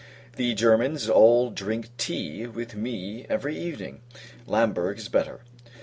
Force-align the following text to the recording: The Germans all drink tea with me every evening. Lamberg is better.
The 0.35 0.55
Germans 0.55 1.07
all 1.07 1.51
drink 1.51 1.89
tea 1.99 2.47
with 2.47 2.73
me 2.75 3.27
every 3.29 3.55
evening. 3.55 4.01
Lamberg 4.47 4.97
is 4.97 5.09
better. 5.09 5.41